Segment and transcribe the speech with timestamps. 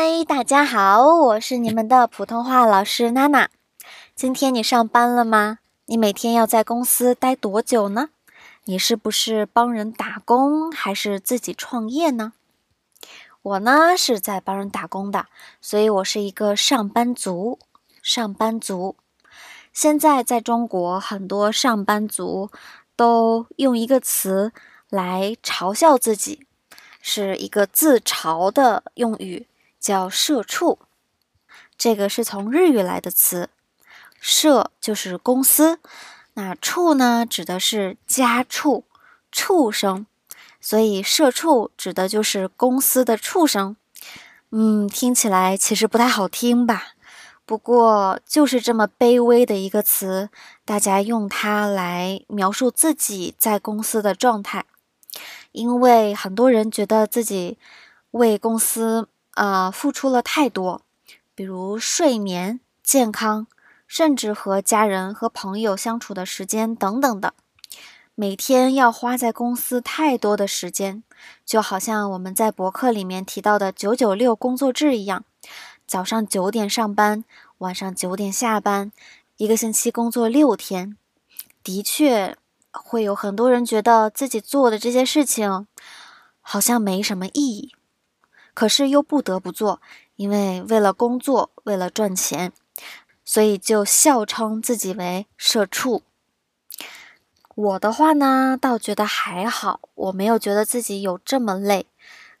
[0.00, 3.50] 嗨大家好，我是你们的普通话老师娜娜。
[4.14, 5.58] 今天你上班了吗？
[5.86, 8.10] 你每天要在公司待多久呢？
[8.66, 12.32] 你是不是帮人打工，还是自己创业呢？
[13.42, 15.26] 我呢是在帮人打工的，
[15.60, 17.58] 所以我是一个上班族。
[18.00, 18.94] 上班族，
[19.72, 22.52] 现在在中国很多上班族
[22.94, 24.52] 都用一个词
[24.88, 26.46] 来嘲笑自己，
[27.00, 29.47] 是一个自嘲的用语。
[29.80, 30.78] 叫社畜，
[31.76, 33.48] 这个是从日语来的词，
[34.20, 35.78] 社就是公司，
[36.34, 38.84] 那畜呢指的是家畜、
[39.30, 40.04] 畜生，
[40.60, 43.76] 所以社畜指的就是公司的畜生。
[44.50, 46.94] 嗯，听起来其实不太好听吧？
[47.46, 50.30] 不过就是这么卑微的一个词，
[50.64, 54.64] 大家用它来描述自己在公司的状态，
[55.52, 57.56] 因为很多人觉得自己
[58.10, 59.08] 为公司。
[59.38, 60.82] 啊，付出了太多，
[61.32, 63.46] 比如睡眠、健康，
[63.86, 67.34] 甚至和家人和朋友相处的时间等等的，
[68.16, 71.04] 每天要花在公司太多的时间，
[71.46, 75.24] 就好像我们在博客里面提到的“九九六”工作制一样，
[75.86, 77.24] 早上九点上班，
[77.58, 78.90] 晚上九点下班，
[79.36, 80.96] 一个星期工作六天，
[81.62, 82.36] 的确
[82.72, 85.68] 会有很多人觉得自己做的这些事情
[86.40, 87.72] 好像没什么意义。
[88.58, 89.80] 可是又不得不做，
[90.16, 92.52] 因为为了工作，为了赚钱，
[93.24, 96.02] 所以就笑称自己为社畜。
[97.54, 101.86] 我的话呢，倒觉得还好，我没有觉得自己有这么累。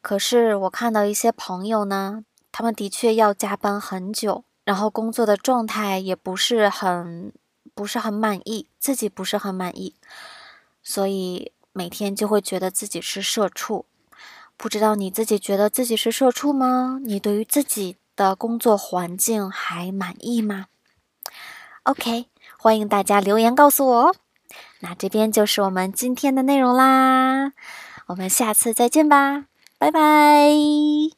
[0.00, 7.30] 可是我看到一些朋友呢，他们的确要加班很久，然后工作的状态也不是很
[7.74, 9.94] 不是很满意，自己不是很满意，
[10.82, 13.84] 所以每天就会觉得自己是社畜。
[14.56, 16.98] 不知道你自己觉得自己是社畜吗？
[17.04, 20.66] 你对于自己的工作环境还满意吗
[21.84, 22.26] ？OK，
[22.58, 24.14] 欢迎大家留言告诉我哦。
[24.80, 27.52] 那这边就是我们今天的内容啦，
[28.06, 29.44] 我们下次再见吧，
[29.78, 30.50] 拜拜。